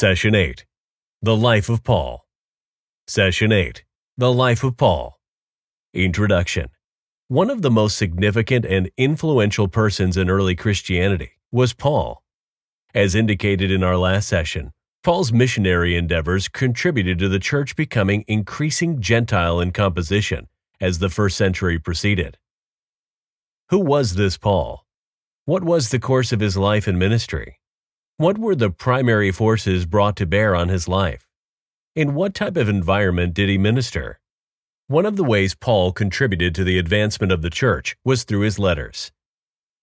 [0.00, 0.64] Session 8
[1.20, 2.24] The Life of Paul.
[3.06, 3.84] Session 8
[4.16, 5.20] The Life of Paul.
[5.92, 6.68] Introduction
[7.28, 12.22] One of the most significant and influential persons in early Christianity was Paul.
[12.94, 14.72] As indicated in our last session,
[15.04, 20.48] Paul's missionary endeavors contributed to the church becoming increasing Gentile in composition
[20.80, 22.38] as the first century proceeded.
[23.68, 24.86] Who was this Paul?
[25.44, 27.59] What was the course of his life and ministry?
[28.20, 31.26] What were the primary forces brought to bear on his life?
[31.96, 34.20] In what type of environment did he minister?
[34.88, 38.58] One of the ways Paul contributed to the advancement of the church was through his
[38.58, 39.10] letters.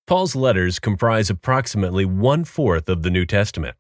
[0.05, 3.75] Paul's letters comprise approximately one fourth of the New Testament.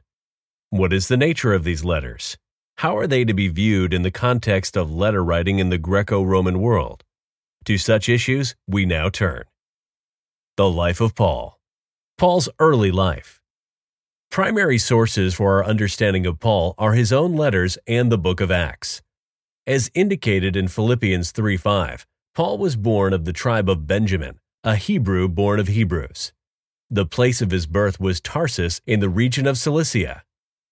[0.71, 2.35] What is the nature of these letters?
[2.79, 6.23] How are they to be viewed in the context of letter writing in the Greco
[6.23, 7.03] Roman world?
[7.65, 9.43] To such issues we now turn.
[10.55, 11.59] The Life of Paul
[12.17, 13.36] Paul's early life.
[14.29, 18.51] Primary sources for our understanding of Paul are his own letters and the book of
[18.51, 19.01] Acts.
[19.65, 25.27] As indicated in Philippians 3:5, Paul was born of the tribe of Benjamin, a Hebrew
[25.27, 26.33] born of Hebrews.
[26.89, 30.23] The place of his birth was Tarsus in the region of Cilicia.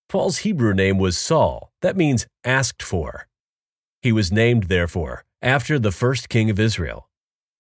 [0.10, 3.28] Paul's Hebrew name was Saul, that means asked for.
[4.02, 7.10] He was named, therefore, after the first king of Israel.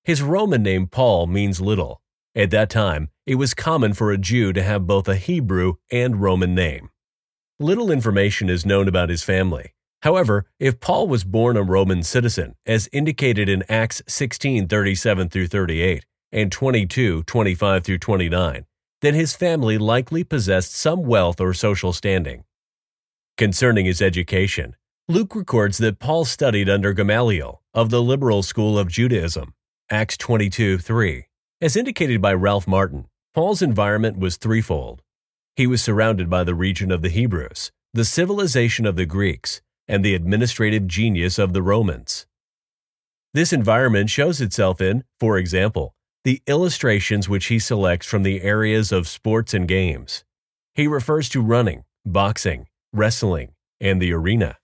[0.03, 1.99] His Roman name Paul means little,
[2.35, 6.21] at that time, it was common for a Jew to have both a Hebrew and
[6.21, 6.89] Roman name.
[7.59, 9.73] Little information is known about his family.
[10.03, 16.05] However, if Paul was born a Roman citizen, as indicated in Acts 16:37 through 38
[16.31, 18.65] and 22:25 through 29,
[19.01, 22.43] then his family likely possessed some wealth or social standing.
[23.37, 24.75] Concerning his education,
[25.07, 29.55] Luke records that Paul studied under Gamaliel of the liberal school of Judaism,
[29.89, 31.25] Acts 22:3,
[31.59, 35.01] as indicated by Ralph Martin, Paul's environment was threefold.
[35.57, 40.05] He was surrounded by the region of the Hebrews, the civilization of the Greeks, and
[40.05, 42.27] the administrative genius of the Romans.
[43.33, 48.93] This environment shows itself in, for example, the illustrations which he selects from the areas
[48.93, 50.23] of sports and games.
[50.73, 53.49] He refers to running, boxing, wrestling,
[53.81, 54.59] and the arena.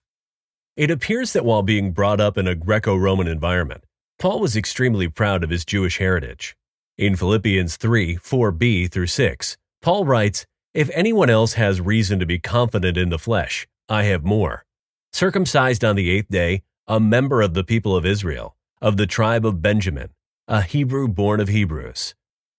[0.78, 3.84] It appears that while being brought up in a Greco Roman environment,
[4.18, 6.56] Paul was extremely proud of his Jewish heritage.
[6.98, 10.44] In Philippians 3 4b through 6, Paul writes,
[10.74, 14.64] If anyone else has reason to be confident in the flesh, I have more.
[15.12, 19.46] Circumcised on the eighth day, a member of the people of Israel, of the tribe
[19.46, 20.10] of Benjamin,
[20.46, 22.14] a Hebrew born of Hebrews.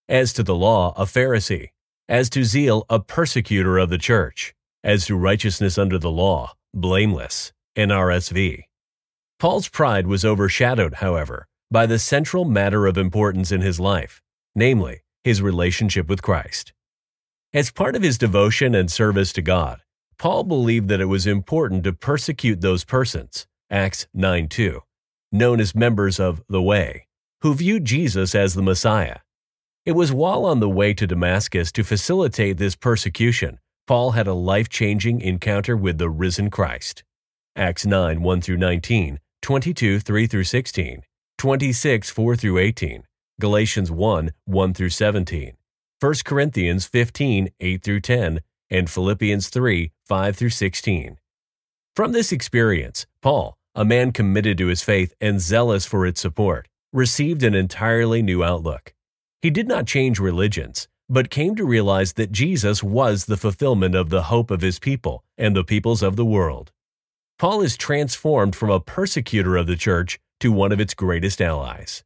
[0.10, 1.70] As to the law, a Pharisee.
[2.10, 4.56] As to zeal, a persecutor of the church.
[4.84, 7.54] As to righteousness under the law, blameless.
[7.78, 8.64] NRSV.
[9.40, 14.22] Paul's pride was overshadowed, however, by the central matter of importance in his life
[14.56, 16.74] namely, his relationship with Christ.
[17.54, 19.82] As part of his devotion and service to God,
[20.18, 24.82] Paul believed that it was important to persecute those persons, Acts 9 2,
[25.32, 27.08] known as members of the Way,
[27.42, 29.18] who viewed Jesus as the Messiah.
[29.86, 34.34] It was while on the way to Damascus to facilitate this persecution, Paul had a
[34.34, 37.04] life changing encounter with the risen Christ.
[37.56, 41.04] Acts 9 1 through 19, 22 3 through 16,
[41.38, 43.04] 26 4 through 18,
[43.40, 45.54] Galatians 1 1 through 17,
[46.00, 51.18] 1 Corinthians 15 8 through 10, and Philippians 3 5 through 16.
[51.96, 56.68] From this experience, Paul, a man committed to his faith and zealous for its support,
[56.92, 58.94] received an entirely new outlook.
[59.42, 64.10] He did not change religions, but came to realize that Jesus was the fulfillment of
[64.10, 66.72] the hope of his people and the peoples of the world.
[67.38, 72.04] Paul is transformed from a persecutor of the church to one of its greatest allies.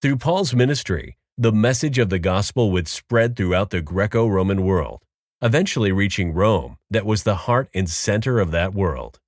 [0.00, 5.02] Through Paul's ministry, the message of the gospel would spread throughout the Greco Roman world,
[5.42, 9.18] eventually reaching Rome, that was the heart and center of that world.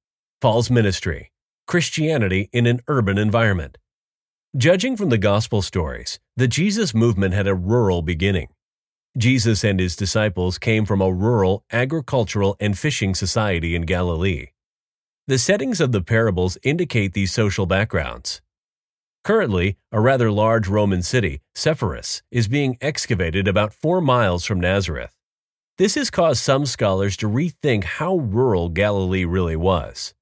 [0.40, 1.32] Paul's ministry
[1.66, 3.78] Christianity in an urban environment.
[4.56, 8.46] Judging from the gospel stories, the Jesus movement had a rural beginning.
[9.18, 14.50] Jesus and his disciples came from a rural, agricultural, and fishing society in Galilee.
[15.30, 18.42] The settings of the parables indicate these social backgrounds.
[19.22, 25.12] Currently, a rather large Roman city, Sepphoris, is being excavated about four miles from Nazareth.
[25.78, 30.14] This has caused some scholars to rethink how rural Galilee really was.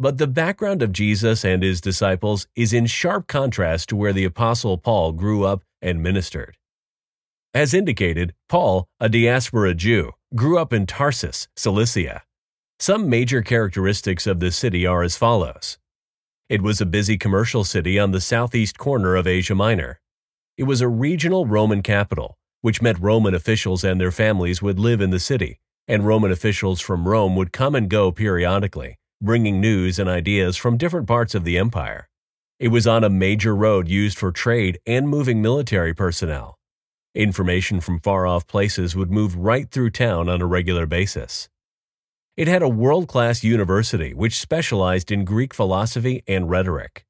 [0.00, 4.24] But the background of Jesus and his disciples is in sharp contrast to where the
[4.24, 6.56] Apostle Paul grew up and ministered.
[7.54, 12.22] As indicated, Paul, a diaspora Jew, grew up in Tarsus, Cilicia.
[12.80, 15.76] Some major characteristics of the city are as follows
[16.48, 20.00] it was a busy commercial city on the southeast corner of Asia Minor.
[20.56, 25.02] It was a regional Roman capital, which meant Roman officials and their families would live
[25.02, 29.98] in the city, and Roman officials from Rome would come and go periodically, bringing news
[29.98, 32.08] and ideas from different parts of the empire.
[32.58, 36.56] It was on a major road used for trade and moving military personnel.
[37.14, 41.50] Information from far off places would move right through town on a regular basis.
[42.40, 47.04] It had a world class university which specialized in Greek philosophy and rhetoric.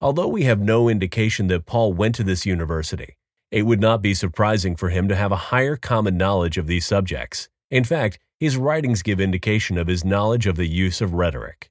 [0.00, 3.18] Although we have no indication that Paul went to this university,
[3.50, 6.86] it would not be surprising for him to have a higher common knowledge of these
[6.86, 7.50] subjects.
[7.70, 11.70] In fact, his writings give indication of his knowledge of the use of rhetoric.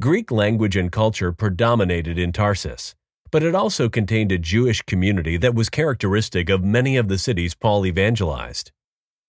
[0.00, 2.96] Greek language and culture predominated in Tarsus,
[3.30, 7.54] but it also contained a Jewish community that was characteristic of many of the cities
[7.54, 8.72] Paul evangelized.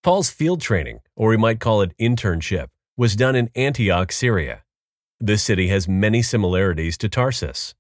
[0.04, 4.64] Paul's field training, or we might call it internship, was done in Antioch, Syria.
[5.20, 7.76] This city has many similarities to Tarsus.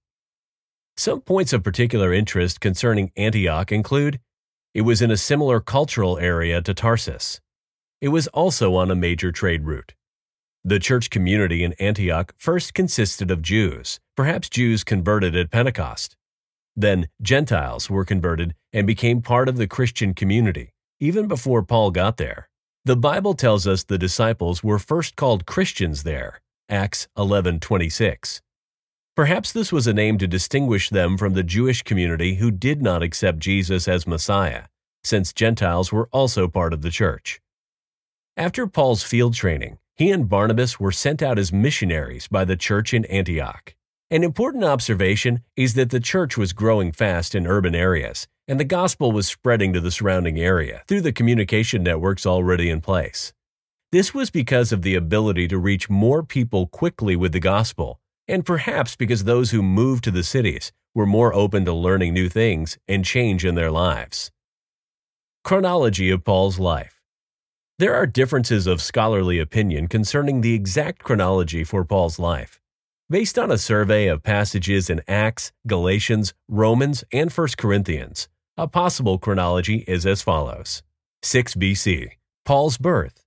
[0.95, 4.19] Some points of particular interest concerning Antioch include
[4.75, 7.41] it was in a similar cultural area to Tarsus.
[8.01, 9.95] It was also on a major trade route.
[10.63, 16.15] The church community in Antioch first consisted of Jews, perhaps Jews converted at Pentecost.
[16.75, 20.71] Then Gentiles were converted and became part of the Christian community,
[21.01, 22.47] even before Paul got there.
[22.85, 26.39] The Bible tells us the disciples were first called Christians there,
[26.69, 28.41] Acts 11:26.
[29.15, 33.03] Perhaps this was a name to distinguish them from the Jewish community who did not
[33.03, 34.65] accept Jesus as Messiah,
[35.03, 37.41] since Gentiles were also part of the church.
[38.37, 42.93] After Paul's field training, he and Barnabas were sent out as missionaries by the church
[42.93, 43.75] in Antioch.
[44.09, 48.65] An important observation is that the church was growing fast in urban areas, and the
[48.65, 53.33] gospel was spreading to the surrounding area through the communication networks already in place.
[53.91, 58.45] This was because of the ability to reach more people quickly with the gospel, and
[58.45, 62.77] perhaps because those who moved to the cities were more open to learning new things
[62.87, 64.31] and change in their lives.
[65.43, 67.01] Chronology of Paul's life
[67.81, 72.60] there are differences of scholarly opinion concerning the exact chronology for Paul's life.
[73.11, 79.17] Based on a survey of passages in Acts, Galatians, Romans, and 1 Corinthians, a possible
[79.17, 80.81] chronology is as follows.
[81.21, 82.11] 6 BC,
[82.45, 83.25] Paul's birth,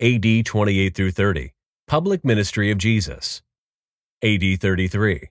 [0.00, 1.52] AD 28 through 30,
[1.88, 3.42] public ministry of Jesus,
[4.22, 5.30] AD 33,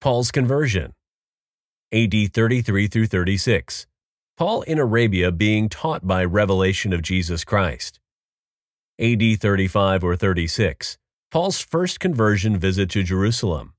[0.00, 0.92] Paul's conversion,
[1.92, 3.86] AD 33 through 36,
[4.36, 8.00] Paul in Arabia being taught by revelation of Jesus Christ.
[8.98, 10.98] AD 35 or 36,
[11.30, 13.74] Paul's first conversion visit to Jerusalem.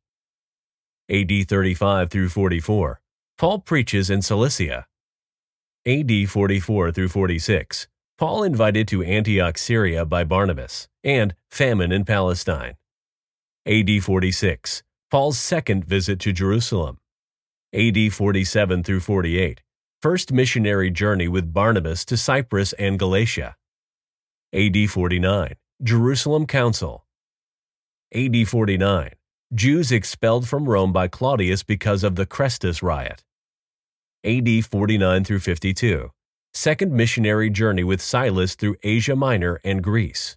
[1.10, 3.02] AD 35 through 44,
[3.38, 4.88] Paul preaches in Cilicia.
[5.86, 12.78] AD 44 through 46, Paul invited to Antioch, Syria by Barnabas, and famine in Palestine.
[13.66, 17.00] AD 46, Paul's second visit to Jerusalem.
[17.74, 19.62] AD 47 through 48,
[20.02, 23.58] first missionary journey with Barnabas to Cyprus and Galatia.
[24.54, 27.06] AD 49, Jerusalem Council.
[28.14, 29.12] AD 49,
[29.54, 33.24] Jews expelled from Rome by Claudius because of the Chrestus riot.
[34.26, 36.12] AD 49 through 52,
[36.54, 40.36] second missionary journey with Silas through Asia Minor and Greece.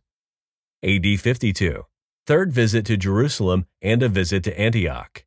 [0.85, 1.85] AD 52,
[2.29, 5.25] third visit to Jerusalem and a visit to Antioch.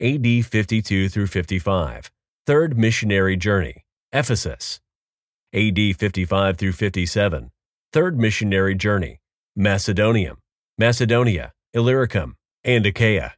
[0.00, 2.10] AD 52 through 55,
[2.48, 4.80] Third Missionary Journey, Ephesus.
[5.54, 7.52] AD 55 through 57,
[7.92, 9.20] Third Missionary Journey,
[9.56, 10.38] Macedonium,
[10.76, 13.34] Macedonia, Illyricum, and Achaia.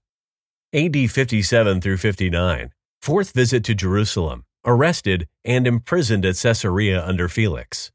[0.73, 2.71] AD 57 through 59,
[3.03, 7.93] Fourth Visit to Jerusalem, arrested and imprisoned at Caesarea under Felix.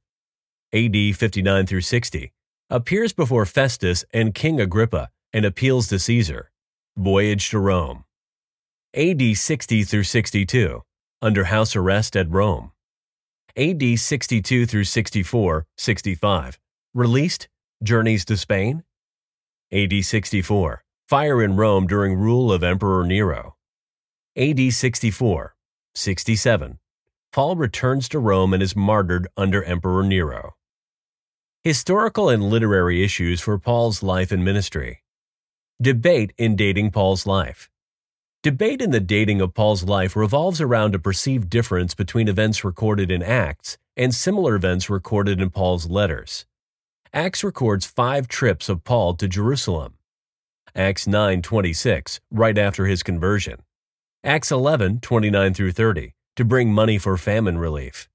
[0.74, 2.32] AD 59 through 60,
[2.70, 6.52] appears before Festus and King Agrippa and appeals to Caesar.
[6.96, 8.04] Voyage to Rome.
[8.94, 10.84] AD 60 through 62,
[11.22, 12.72] under house arrest at Rome.
[13.56, 16.60] AD 62 through 64, 65,
[16.94, 17.48] released,
[17.82, 18.84] journeys to Spain.
[19.70, 23.58] AD 64, fire in Rome during rule of Emperor Nero.
[24.38, 25.56] AD 64,
[25.94, 26.80] 67,
[27.34, 30.56] Paul returns to Rome and is martyred under Emperor Nero.
[31.66, 35.04] Historical and literary issues for Paul's life and ministry.
[35.82, 37.70] Debate in dating Paul's life.
[38.44, 43.12] Debate in the dating of Paul's life revolves around a perceived difference between events recorded
[43.12, 46.46] in Acts and similar events recorded in Paul's letters.
[47.14, 49.94] Acts records five trips of Paul to Jerusalem.
[50.76, 53.62] Acts 9:26, right after his conversion.
[54.24, 58.10] Acts 11:29 through 30, to bring money for famine relief.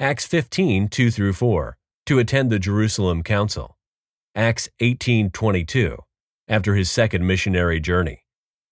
[0.00, 3.78] Acts 15:2 through 4, to attend the Jerusalem Council.
[4.34, 5.98] Acts 18:22,
[6.48, 8.24] after his second missionary journey.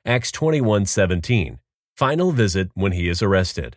[0.04, 1.60] Acts 21:17,
[1.96, 3.76] final visit when he is arrested.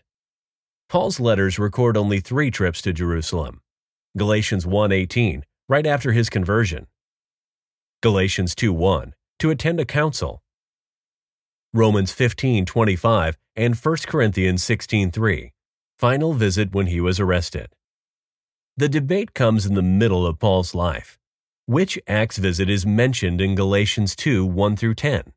[0.89, 3.61] Paul's letters record only three trips to Jerusalem.
[4.17, 6.87] Galatians 1:18, right after his conversion.
[8.01, 10.43] Galatians 2:1, to attend a council.
[11.73, 15.53] Romans 15:25 and 1 Corinthians 16:3,
[15.97, 17.73] final visit when he was arrested.
[18.75, 21.19] The debate comes in the middle of Paul's life.
[21.65, 25.33] Which Acts visit is mentioned in Galatians 2 1 through 10?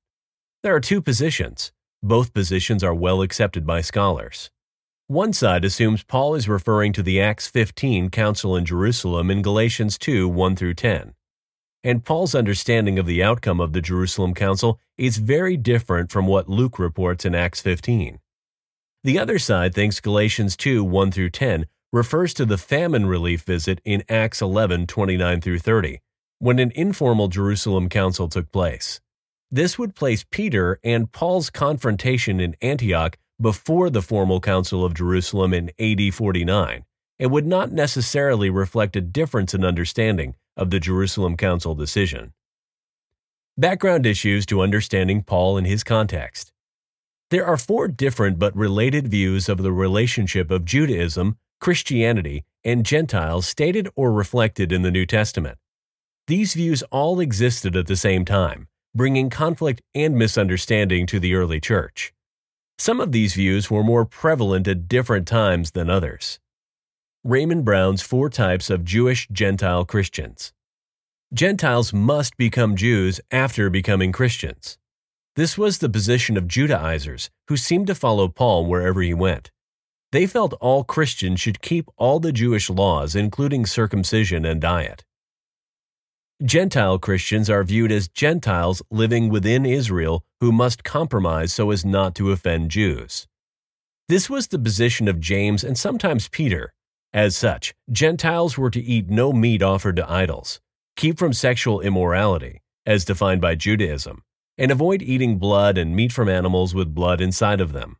[0.62, 1.72] There are two positions.
[2.02, 4.50] Both positions are well accepted by scholars.
[5.08, 9.98] One side assumes Paul is referring to the Acts 15 council in Jerusalem in Galatians
[9.98, 11.14] 2 1 through 10.
[11.84, 16.48] And Paul's understanding of the outcome of the Jerusalem council is very different from what
[16.48, 18.18] Luke reports in Acts 15.
[19.04, 23.80] The other side thinks Galatians 2 1 through 10 refers to the famine relief visit
[23.84, 26.00] in Acts 11 29 through 30,
[26.40, 29.00] when an informal Jerusalem council took place.
[29.52, 35.52] This would place Peter and Paul's confrontation in Antioch before the formal Council of Jerusalem
[35.52, 36.84] in AD 49
[37.18, 42.32] and would not necessarily reflect a difference in understanding of the Jerusalem Council decision.
[43.58, 46.52] Background issues to understanding Paul and his context.
[47.30, 53.46] There are four different but related views of the relationship of Judaism, Christianity, and Gentiles
[53.46, 55.58] stated or reflected in the New Testament.
[56.26, 61.60] These views all existed at the same time, bringing conflict and misunderstanding to the early
[61.60, 62.12] church.
[62.78, 66.38] Some of these views were more prevalent at different times than others.
[67.24, 70.52] Raymond Brown's Four Types of Jewish Gentile Christians.
[71.32, 74.78] Gentiles must become Jews after becoming Christians.
[75.36, 79.50] This was the position of Judaizers, who seemed to follow Paul wherever he went.
[80.12, 85.04] They felt all Christians should keep all the Jewish laws, including circumcision and diet.
[86.44, 92.14] Gentile Christians are viewed as Gentiles living within Israel who must compromise so as not
[92.16, 93.26] to offend Jews.
[94.10, 96.74] This was the position of James and sometimes Peter.
[97.14, 100.60] As such, Gentiles were to eat no meat offered to idols,
[100.94, 104.22] keep from sexual immorality, as defined by Judaism,
[104.58, 107.96] and avoid eating blood and meat from animals with blood inside of them.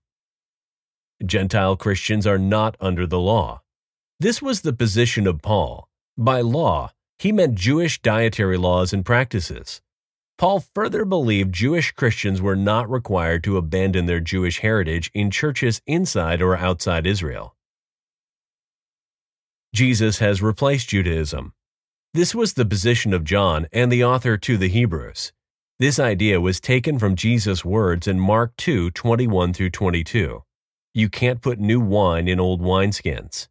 [1.25, 3.63] Gentile Christians are not under the law.
[4.21, 5.89] This was the position of Paul.
[6.19, 9.81] By law, he meant Jewish dietary laws and practices.
[10.39, 15.81] Paul further believed Jewish Christians were not required to abandon their Jewish heritage in churches
[15.87, 17.57] inside or outside Israel.
[19.75, 21.53] Jesus has replaced Judaism.
[22.13, 25.33] This was the position of John and the author to the Hebrews.
[25.79, 30.43] This idea was taken from Jesus' words in Mark 2 21 through 22.
[30.95, 33.49] You can't put new wine in old wineskins.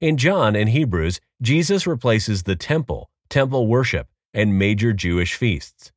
[0.00, 5.92] In John and Hebrews, Jesus replaces the temple, temple worship, and major Jewish feasts.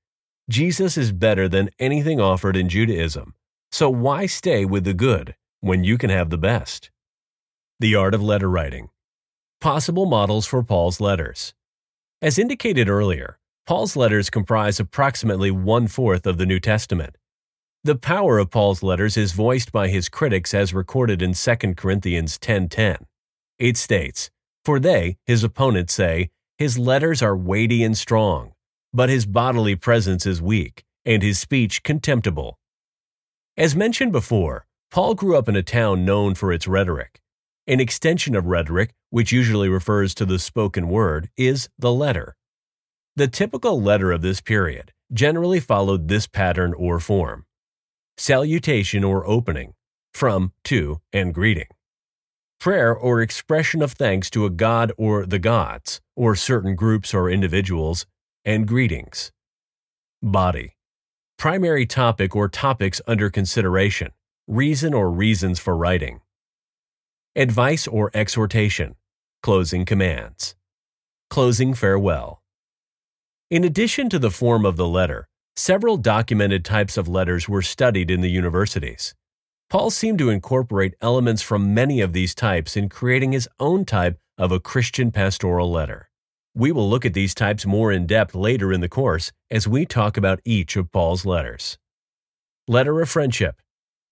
[0.49, 3.33] Jesus is better than anything offered in Judaism,
[3.71, 6.91] so why stay with the good when you can have the best?
[7.79, 8.89] The Art of Letter Writing
[9.61, 11.53] Possible models for Paul's letters.
[12.21, 17.15] As indicated earlier, Paul's letters comprise approximately one fourth of the New Testament.
[17.85, 22.37] The power of Paul's letters is voiced by his critics as recorded in 2 Corinthians
[22.37, 23.05] 10:10.
[23.59, 24.31] It states,
[24.65, 28.53] For they, his opponents, say, His letters are weighty and strong,
[28.93, 32.57] but his bodily presence is weak, and his speech contemptible.
[33.55, 37.21] As mentioned before, Paul grew up in a town known for its rhetoric.
[37.67, 42.35] An extension of rhetoric, which usually refers to the spoken word, is the letter.
[43.15, 47.45] The typical letter of this period generally followed this pattern or form
[48.17, 49.73] salutation or opening,
[50.13, 51.67] from, to, and greeting
[52.63, 57.29] prayer or expression of thanks to a god or the gods, or certain groups or
[57.29, 58.05] individuals,
[58.45, 59.33] and greetings.
[60.21, 60.77] Body.
[61.37, 64.11] Primary topic or topics under consideration,
[64.47, 66.21] reason or reasons for writing.
[67.35, 68.95] Advice or exhortation,
[69.41, 70.55] closing commands.
[71.29, 72.41] Closing farewell.
[73.51, 75.27] In addition to the form of the letter,
[75.57, 79.13] several documented types of letters were studied in the universities.
[79.73, 84.19] Paul seemed to incorporate elements from many of these types in creating his own type
[84.37, 86.11] of a Christian pastoral letter.
[86.53, 89.87] We will look at these types more in depth later in the course as we
[89.87, 91.79] talk about each of Paul's letters.
[92.67, 93.59] Letter of Friendship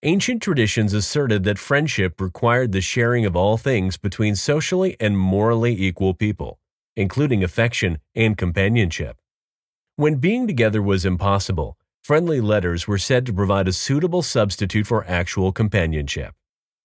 [0.01, 5.79] Ancient traditions asserted that friendship required the sharing of all things between socially and morally
[5.79, 6.57] equal people,
[6.95, 9.21] including affection and companionship.
[9.95, 15.05] When being together was impossible, friendly letters were said to provide a suitable substitute for
[15.07, 16.33] actual companionship.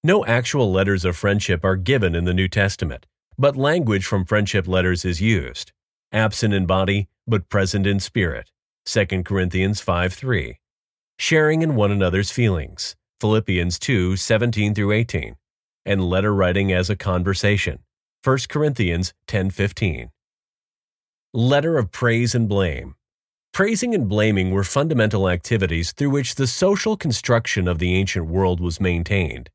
[0.04, 3.06] No actual letters of friendship are given in the New Testament,
[3.38, 5.73] but language from friendship letters is used.
[6.12, 8.50] Absent in body, but present in spirit.
[8.85, 10.58] 2 Corinthians 5 3.
[11.18, 12.94] Sharing in one another's feelings.
[13.20, 15.37] Philippians 2 17 through 18.
[15.85, 17.80] And letter writing as a conversation.
[18.23, 20.11] 1 Corinthians 10:15.
[21.32, 22.96] Letter of praise and blame.
[23.56, 28.60] Praising and blaming were fundamental activities through which the social construction of the ancient world
[28.60, 29.48] was maintained.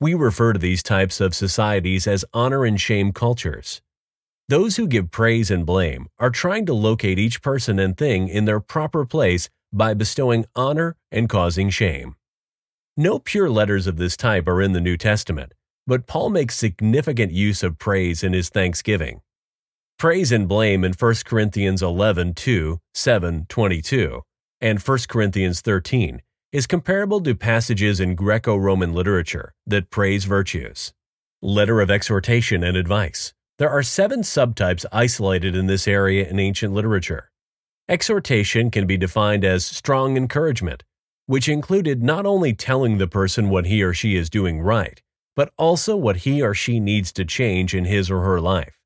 [0.00, 3.82] We refer to these types of societies as honor and shame cultures.
[4.48, 8.46] Those who give praise and blame are trying to locate each person and thing in
[8.46, 12.16] their proper place by bestowing honor and causing shame.
[12.96, 15.52] No pure letters of this type are in the New Testament,
[15.86, 19.20] but Paul makes significant use of praise in his thanksgiving.
[19.98, 24.22] Praise and blame in 1 Corinthians 11 2, 7, 22,
[24.60, 30.92] and 1 Corinthians 13 is comparable to passages in Greco Roman literature that praise virtues.
[31.42, 33.34] Letter of exhortation and advice.
[33.58, 37.32] There are seven subtypes isolated in this area in ancient literature.
[37.88, 40.84] Exhortation can be defined as strong encouragement,
[41.26, 45.02] which included not only telling the person what he or she is doing right,
[45.34, 48.77] but also what he or she needs to change in his or her life.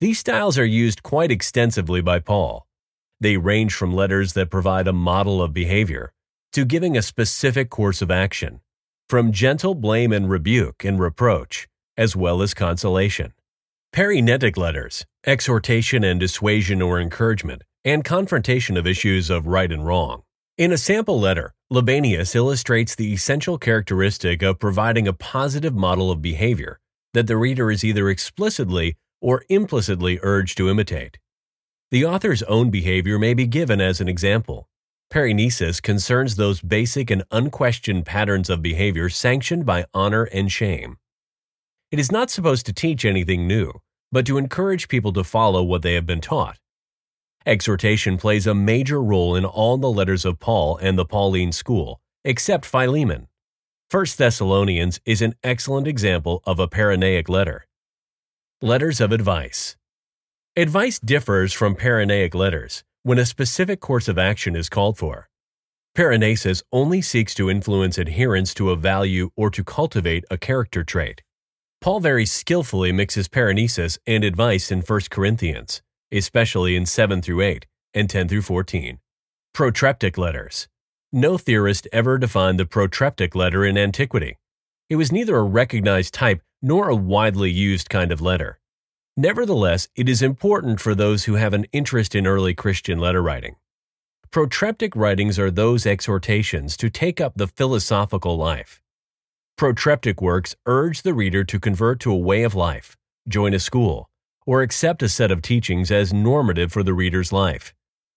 [0.00, 2.66] These styles are used quite extensively by Paul.
[3.20, 6.14] They range from letters that provide a model of behavior
[6.54, 8.62] to giving a specific course of action,
[9.10, 13.34] from gentle blame and rebuke and reproach, as well as consolation.
[13.94, 20.22] Paraenetic letters, exhortation and dissuasion or encouragement, and confrontation of issues of right and wrong.
[20.56, 26.22] In a sample letter, Libanius illustrates the essential characteristic of providing a positive model of
[26.22, 26.80] behavior
[27.12, 31.18] that the reader is either explicitly or implicitly urged to imitate.
[31.90, 34.68] The author's own behavior may be given as an example.
[35.12, 40.98] Paraenesis concerns those basic and unquestioned patterns of behavior sanctioned by honor and shame.
[41.90, 43.72] It is not supposed to teach anything new,
[44.12, 46.58] but to encourage people to follow what they have been taught.
[47.44, 52.00] Exhortation plays a major role in all the letters of Paul and the Pauline school,
[52.24, 53.26] except Philemon.
[53.90, 57.66] 1 Thessalonians is an excellent example of a Paraenetic letter.
[58.62, 59.74] Letters of Advice
[60.54, 65.30] Advice differs from Paraenetic letters when a specific course of action is called for.
[65.96, 71.22] Paraenesis only seeks to influence adherence to a value or to cultivate a character trait.
[71.80, 75.80] Paul very skillfully mixes paraenesis and advice in 1 Corinthians,
[76.12, 78.98] especially in 7 through 8 and 10 through 14.
[79.54, 80.68] Protreptic letters.
[81.14, 84.36] No theorist ever defined the protreptic letter in antiquity.
[84.90, 88.58] It was neither a recognized type nor a widely used kind of letter.
[89.16, 93.56] Nevertheless, it is important for those who have an interest in early Christian letter writing.
[94.30, 98.80] Protreptic writings are those exhortations to take up the philosophical life.
[99.56, 102.96] Protreptic works urge the reader to convert to a way of life,
[103.28, 104.08] join a school,
[104.46, 107.74] or accept a set of teachings as normative for the reader's life.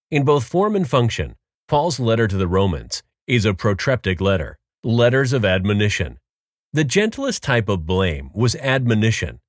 [0.09, 1.35] In both form and function,
[1.67, 6.19] Paul's letter to the Romans is a protreptic letter, letters of admonition.
[6.73, 9.39] The gentlest type of blame was admonition,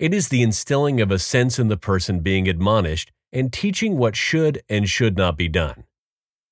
[0.00, 4.16] it is the instilling of a sense in the person being admonished and teaching what
[4.16, 5.84] should and should not be done.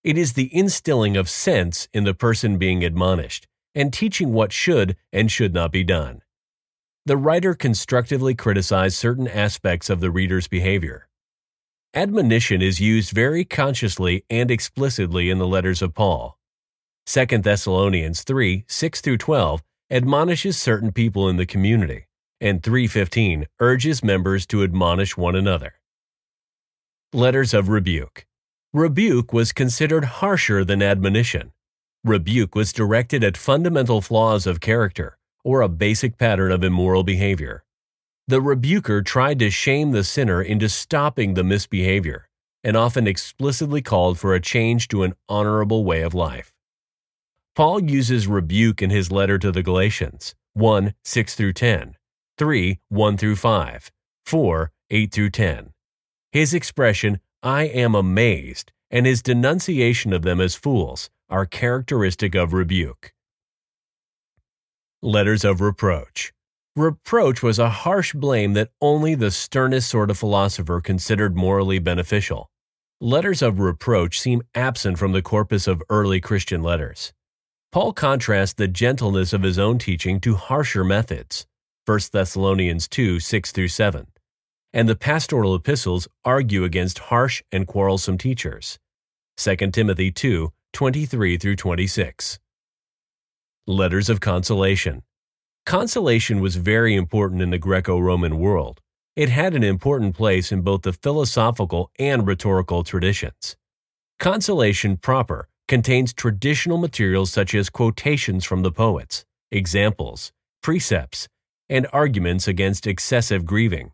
[0.04, 4.96] It is the instilling of sense in the person being admonished and teaching what should
[5.14, 6.20] and should not be done.
[7.06, 11.08] The writer constructively criticized certain aspects of the reader's behavior.
[11.94, 16.36] Admonition is used very consciously and explicitly in the letters of Paul.
[17.06, 22.06] 2 Thessalonians 3 6 through 12 admonishes certain people in the community
[22.40, 25.74] and 315 urges members to admonish one another.
[27.12, 28.26] Letters of Rebuke
[28.74, 31.52] Rebuke was considered harsher than admonition.
[32.04, 37.64] Rebuke was directed at fundamental flaws of character or a basic pattern of immoral behavior.
[38.26, 42.28] The rebuker tried to shame the sinner into stopping the misbehavior
[42.62, 46.52] and often explicitly called for a change to an honorable way of life.
[47.58, 51.96] Paul uses rebuke in his letter to the Galatians 1 6 through 10
[52.38, 53.90] 3 1 through 5,
[54.26, 55.70] 4 8 through 10.
[56.30, 62.52] His expression, I am amazed, and his denunciation of them as fools are characteristic of
[62.52, 63.12] rebuke.
[65.02, 66.32] Letters of Reproach
[66.76, 72.52] Reproach was a harsh blame that only the sternest sort of philosopher considered morally beneficial.
[73.00, 77.12] Letters of reproach seem absent from the corpus of early Christian letters.
[77.70, 81.46] Paul contrasts the gentleness of his own teaching to harsher methods.
[81.84, 84.06] 1 Thessalonians 2 6 through 7.
[84.72, 88.78] And the pastoral epistles argue against harsh and quarrelsome teachers.
[89.36, 92.38] 2 Timothy 2 23 through 26.
[93.66, 95.02] Letters of Consolation.
[95.66, 98.80] Consolation was very important in the Greco Roman world.
[99.14, 103.56] It had an important place in both the philosophical and rhetorical traditions.
[104.18, 111.28] Consolation proper contains traditional materials such as quotations from the poets, examples, precepts,
[111.68, 113.92] and arguments against excessive grieving.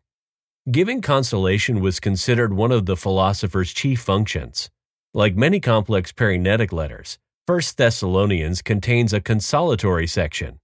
[0.70, 4.70] Giving consolation was considered one of the philosopher's chief functions.
[5.12, 10.60] Like many complex paraenetic letters, 1 Thessalonians contains a consolatory section.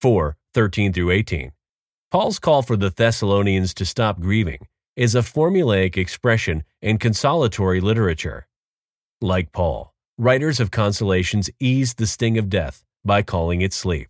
[0.00, 1.52] 4 13 through 18.
[2.10, 8.46] Paul's call for the Thessalonians to stop grieving is a formulaic expression in consolatory literature.
[9.20, 9.91] Like Paul,
[10.22, 14.08] writers of consolations ease the sting of death by calling it sleep.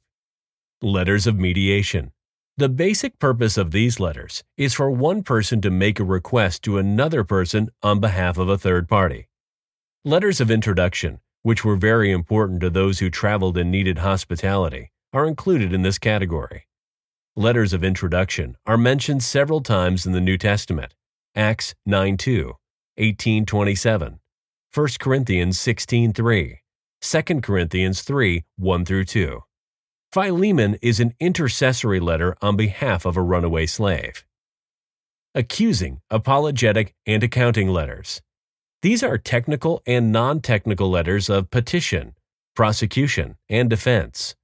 [0.82, 2.12] Letters of mediation.
[2.58, 6.76] The basic purpose of these letters is for one person to make a request to
[6.76, 9.30] another person on behalf of a third party.
[10.04, 15.26] Letters of introduction, which were very important to those who traveled and needed hospitality, are
[15.26, 16.66] included in this category.
[17.36, 20.92] Letters of introduction are mentioned several times in the New Testament.
[21.34, 22.52] Acts 9:2,
[22.98, 24.18] 18:27,
[24.74, 26.60] 1 Corinthians 16:3,
[27.02, 29.42] 2 Corinthians 3 1 through 2.
[30.10, 34.24] Philemon is an intercessory letter on behalf of a runaway slave.
[35.34, 38.22] Accusing, apologetic, and accounting letters.
[38.80, 42.14] These are technical and non technical letters of petition,
[42.56, 44.36] prosecution, and defense.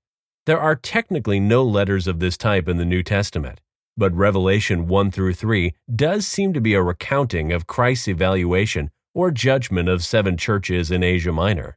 [0.45, 3.63] There are technically no letters of this type in the New Testament,
[3.97, 9.31] but Revelation 1 through 3 does seem to be a recounting of Christ's evaluation or
[9.33, 11.77] judgment of seven churches in Asia Minor.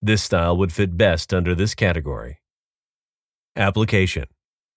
[0.00, 2.38] This style would fit best under this category.
[3.56, 4.24] Application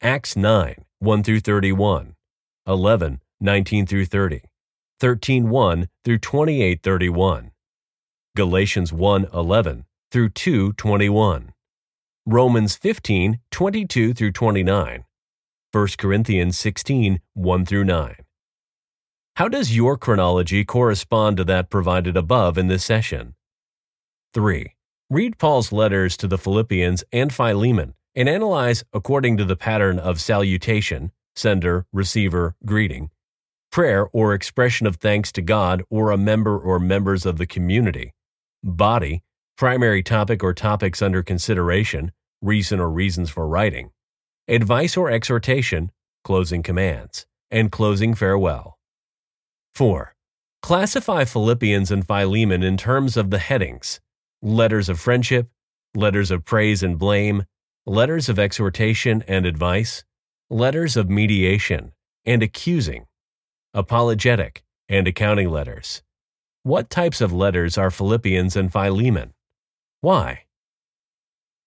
[0.00, 2.14] Acts 9, 1 through 31,
[2.66, 4.40] 11, 19 through 30,
[5.00, 7.50] 13, 1 through 28, 31,
[8.34, 11.52] Galatians 1, 11 through 2, 21,
[12.24, 15.04] Romans 15, 22 through 29,
[15.74, 18.14] 1 Corinthians 16, 1 through 9.
[19.34, 23.34] How does your chronology correspond to that provided above in this session?
[24.34, 24.72] 3.
[25.10, 30.20] Read Paul's letters to the Philippians and Philemon and analyze according to the pattern of
[30.20, 33.10] salutation, sender, receiver, greeting,
[33.72, 38.14] prayer or expression of thanks to God or a member or members of the community,
[38.62, 39.24] body,
[39.58, 43.90] primary topic or topics under consideration, reason or reasons for writing,
[44.48, 45.90] advice or exhortation,
[46.22, 48.78] closing commands, and closing farewell.
[49.74, 50.14] 4.
[50.62, 54.00] Classify Philippians and Philemon in terms of the headings
[54.42, 55.48] letters of friendship,
[55.94, 57.44] letters of praise and blame,
[57.86, 60.04] letters of exhortation and advice,
[60.50, 61.92] letters of mediation
[62.26, 63.06] and accusing,
[63.72, 66.02] apologetic, and accounting letters.
[66.62, 69.32] What types of letters are Philippians and Philemon?
[70.02, 70.44] Why?